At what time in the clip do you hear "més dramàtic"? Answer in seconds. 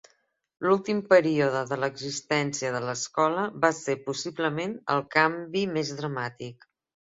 5.79-6.69